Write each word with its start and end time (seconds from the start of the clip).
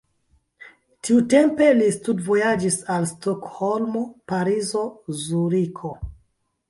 Tiutempe 1.09 1.67
li 1.81 1.89
studvojaĝis 1.99 2.79
al 2.95 3.05
Stokholmo, 3.11 4.01
Parizo, 4.33 4.83
Zuriko. 5.25 5.93